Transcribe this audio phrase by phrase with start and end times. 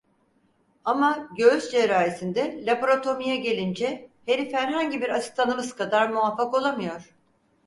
[0.85, 7.13] Ama, göğüs cerrahisinde, Laparatomi'ye gelince herif herhangi bir asistanımız kadar muvaffak olamıyor.